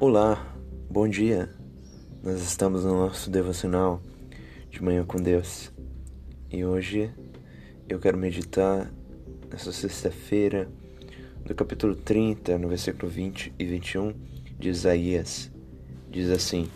[0.00, 0.42] Olá,
[0.90, 1.50] bom dia.
[2.22, 4.00] Nós estamos no nosso devocional
[4.70, 5.70] de manhã com Deus
[6.50, 7.12] e hoje
[7.86, 8.90] eu quero meditar
[9.52, 10.70] nessa sexta-feira
[11.44, 14.14] do capítulo 30, no versículo 20 e 21
[14.58, 15.50] de Isaías.
[16.08, 16.66] Diz assim: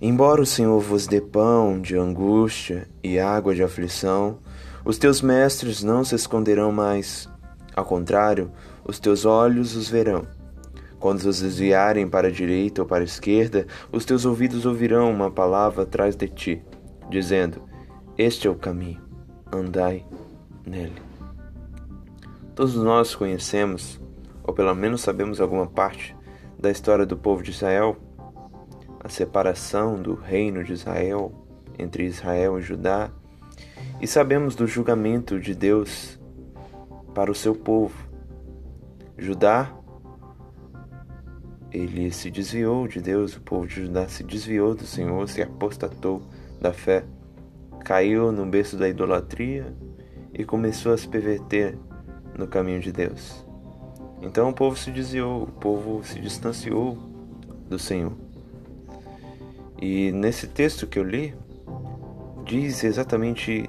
[0.00, 4.40] Embora o Senhor vos dê pão de angústia e água de aflição,
[4.84, 7.28] os teus mestres não se esconderão mais.
[7.72, 8.50] Ao contrário,
[8.84, 10.26] os teus olhos os verão.
[11.04, 15.30] Quando os desviarem para a direita ou para a esquerda, os teus ouvidos ouvirão uma
[15.30, 16.62] palavra atrás de ti,
[17.10, 17.60] dizendo:
[18.16, 19.02] Este é o caminho,
[19.52, 20.02] andai
[20.66, 21.02] nele.
[22.54, 24.00] Todos nós conhecemos,
[24.42, 26.16] ou pelo menos sabemos alguma parte,
[26.58, 27.98] da história do povo de Israel,
[28.98, 31.34] a separação do reino de Israel
[31.78, 33.10] entre Israel e Judá,
[34.00, 36.18] e sabemos do julgamento de Deus
[37.14, 37.94] para o seu povo.
[39.18, 39.70] Judá
[41.74, 46.22] ele se desviou de Deus, o povo de Judá se desviou do Senhor, se apostatou
[46.60, 47.04] da fé,
[47.84, 49.74] caiu no berço da idolatria
[50.32, 51.76] e começou a se perverter
[52.38, 53.44] no caminho de Deus.
[54.22, 56.96] Então o povo se desviou, o povo se distanciou
[57.68, 58.12] do Senhor.
[59.82, 61.34] E nesse texto que eu li,
[62.44, 63.68] diz exatamente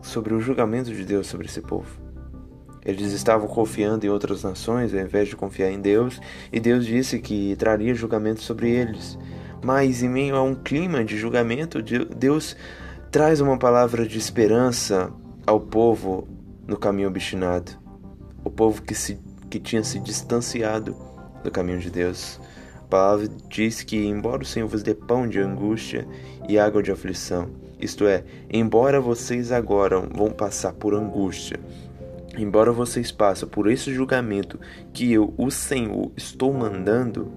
[0.00, 2.01] sobre o julgamento de Deus sobre esse povo.
[2.84, 6.20] Eles estavam confiando em outras nações ao invés de confiar em Deus,
[6.52, 9.18] e Deus disse que traria julgamento sobre eles.
[9.64, 12.56] Mas em meio a um clima de julgamento, Deus
[13.10, 15.12] traz uma palavra de esperança
[15.46, 16.26] ao povo
[16.66, 17.72] no caminho obstinado,
[18.44, 20.96] o povo que, se, que tinha se distanciado
[21.44, 22.40] do caminho de Deus.
[22.78, 26.06] A palavra diz que, embora o Senhor vos dê pão de angústia
[26.48, 31.58] e água de aflição, isto é, embora vocês agora vão passar por angústia,
[32.36, 34.58] Embora vocês passem por esse julgamento
[34.92, 37.30] que eu, o Senhor, estou mandando,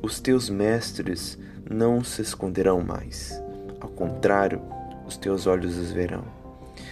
[0.00, 1.38] os teus mestres
[1.68, 3.42] não se esconderão mais.
[3.80, 4.62] Ao contrário,
[5.06, 6.24] os teus olhos os verão.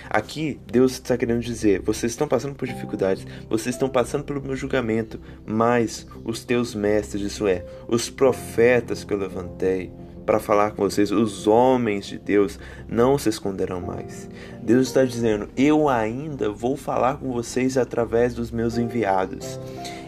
[0.09, 4.57] Aqui, Deus está querendo dizer: vocês estão passando por dificuldades, vocês estão passando pelo meu
[4.57, 9.93] julgamento, mas os teus mestres, isso é, os profetas que eu levantei,
[10.31, 12.57] para falar com vocês, os homens de Deus
[12.89, 14.31] não se esconderão mais.
[14.63, 19.59] Deus está dizendo: Eu ainda vou falar com vocês através dos meus enviados.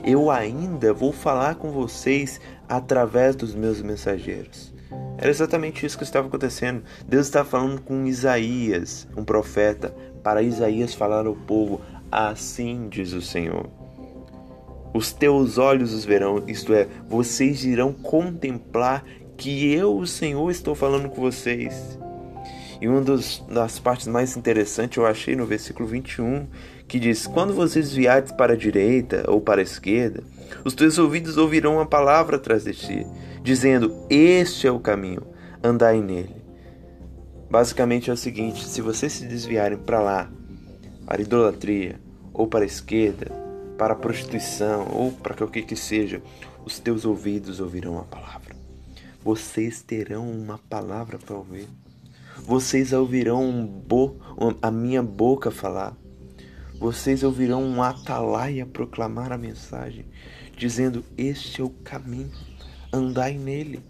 [0.04, 4.72] Eu ainda vou falar com vocês através dos meus mensageiros.
[5.18, 6.84] Era exatamente isso que estava acontecendo.
[7.04, 11.80] Deus estava falando com Isaías, um profeta, para Isaías falar ao povo:
[12.12, 13.68] Assim diz o Senhor.
[14.94, 19.02] Os teus olhos os verão, isto é, vocês irão contemplar
[19.36, 21.98] que eu, o Senhor, estou falando com vocês.
[22.80, 26.46] E uma dos, das partes mais interessantes eu achei no versículo 21,
[26.88, 30.22] que diz: Quando vocês viares para a direita ou para a esquerda,
[30.64, 33.06] os teus ouvidos ouvirão uma palavra atrás de ti,
[33.42, 35.22] dizendo: Este é o caminho,
[35.62, 36.42] andai nele.
[37.48, 40.30] Basicamente é o seguinte: se vocês se desviarem para lá,
[41.06, 42.00] para a idolatria,
[42.34, 43.30] ou para a esquerda,
[43.78, 46.20] para a prostituição, ou para qualquer que seja,
[46.64, 48.51] os teus ouvidos ouvirão a palavra
[49.24, 51.68] vocês terão uma palavra para ouvir.
[52.38, 54.16] Vocês ouvirão um bo
[54.60, 55.96] a minha boca falar.
[56.74, 60.06] Vocês ouvirão um atalaia proclamar a mensagem,
[60.56, 62.32] dizendo: Este é o caminho,
[62.92, 63.80] andai nele.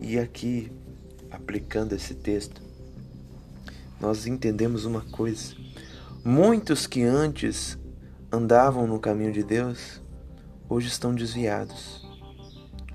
[0.00, 0.72] E aqui,
[1.30, 2.60] aplicando esse texto,
[4.00, 5.54] nós entendemos uma coisa.
[6.24, 7.78] Muitos que antes
[8.32, 10.02] andavam no caminho de Deus,
[10.68, 12.05] hoje estão desviados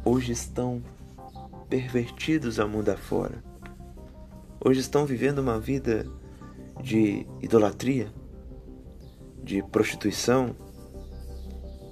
[0.04, 0.82] hoje estão
[1.70, 3.44] pervertidos ao mundo afora.
[4.64, 6.06] Hoje estão vivendo uma vida
[6.82, 8.12] de idolatria,
[9.44, 10.56] de prostituição,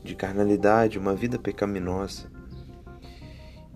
[0.04, 2.30] de carnalidade, uma vida pecaminosa.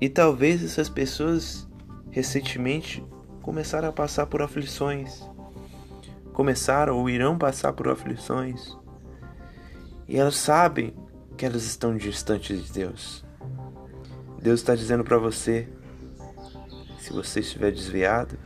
[0.02, 1.68] E talvez essas pessoas
[2.12, 3.04] recentemente
[3.42, 5.22] começaram a passar por aflições,
[6.34, 8.76] começaram ou irão passar por aflições,
[10.08, 10.94] e elas sabem
[11.38, 13.24] que elas estão distantes de Deus.
[14.44, 15.70] Deus está dizendo para você,
[17.00, 18.38] se você estiver desviado,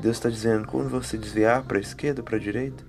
[0.00, 2.84] Deus está dizendo, quando você desviar para a esquerda ou para a direita,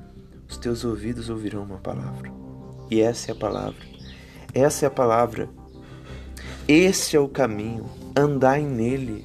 [0.50, 2.32] os teus ouvidos ouvirão uma palavra.
[2.90, 3.86] E essa é a palavra.
[4.56, 5.48] Essa é a palavra.
[6.68, 7.86] Esse é o caminho.
[8.18, 9.24] Andai nele.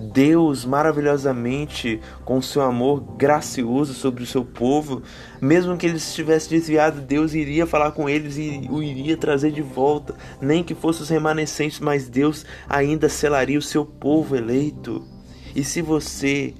[0.00, 5.02] Deus maravilhosamente, com seu amor gracioso sobre o seu povo,
[5.42, 9.60] mesmo que eles estivessem desviado, Deus iria falar com eles e o iria trazer de
[9.60, 15.06] volta, nem que fossem os remanescentes, mas Deus ainda selaria o seu povo eleito.
[15.54, 16.54] E se você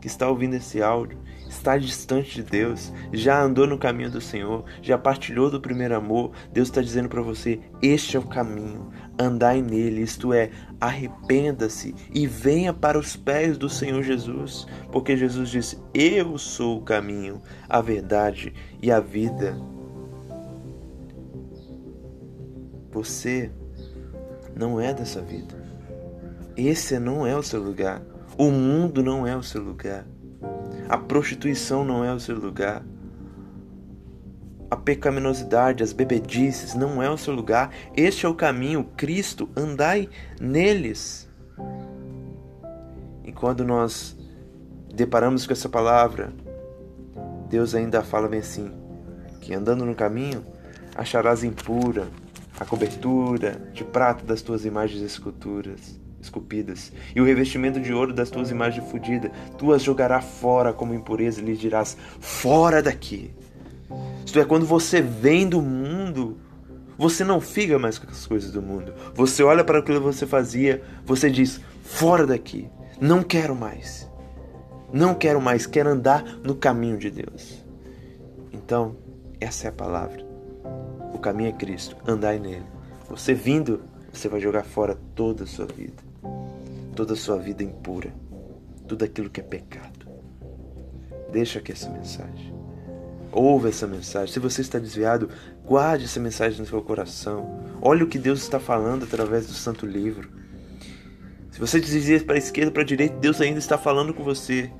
[0.00, 1.25] que está ouvindo esse áudio
[1.56, 6.32] está distante de Deus, já andou no caminho do Senhor, já partilhou do primeiro amor,
[6.52, 10.50] Deus está dizendo para você: este é o caminho, andai nele, isto é,
[10.80, 16.82] arrependa-se e venha para os pés do Senhor Jesus, porque Jesus disse: Eu sou o
[16.82, 19.56] caminho, a verdade e a vida.
[22.92, 23.50] Você
[24.54, 25.54] não é dessa vida.
[26.56, 28.02] Esse não é o seu lugar.
[28.38, 30.06] O mundo não é o seu lugar.
[30.88, 32.84] A prostituição não é o seu lugar.
[34.70, 37.70] A pecaminosidade, as bebedices não é o seu lugar.
[37.96, 40.08] Este é o caminho, Cristo, andai
[40.40, 41.28] neles.
[43.24, 44.16] E quando nós
[44.94, 46.32] deparamos com essa palavra,
[47.48, 48.72] Deus ainda fala bem assim:
[49.40, 50.44] que andando no caminho
[50.94, 52.08] acharás impura
[52.58, 58.30] a cobertura de prata das tuas imagens esculturas esculpidas, e o revestimento de ouro das
[58.30, 63.30] tuas imagens fundidas, tu as jogarás fora como impureza e lhe dirás: fora daqui.
[64.24, 66.36] Isto é, quando você vem do mundo,
[66.98, 68.92] você não fica mais com as coisas do mundo.
[69.14, 72.68] Você olha para aquilo que você fazia, você diz: fora daqui,
[73.00, 74.10] não quero mais.
[74.92, 77.64] Não quero mais, quero andar no caminho de Deus.
[78.52, 78.96] Então,
[79.40, 80.24] essa é a palavra.
[81.12, 82.66] O caminho é Cristo, andai nele.
[83.08, 83.82] Você vindo,
[84.12, 86.06] você vai jogar fora toda a sua vida
[86.96, 88.12] toda a sua vida impura,
[88.88, 90.08] tudo aquilo que é pecado.
[91.30, 92.56] Deixa aqui essa mensagem.
[93.30, 94.32] Ouve essa mensagem.
[94.32, 95.28] Se você está desviado,
[95.64, 97.62] guarde essa mensagem no seu coração.
[97.82, 100.30] Olhe o que Deus está falando através do Santo Livro.
[101.50, 104.72] Se você desvia para a esquerda, para a direita, Deus ainda está falando com você.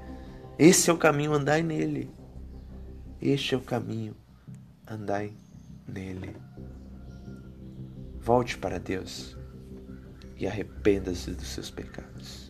[0.59, 2.11] Esse é o caminho, andai nele.
[3.21, 4.17] Este é o caminho,
[4.89, 5.35] andai
[5.87, 6.35] nele.
[8.21, 9.36] Volte para Deus
[10.37, 12.46] e arrependa-se dos seus pecados.